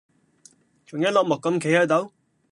[0.87, 2.11] 仲一碌木咁企喺度？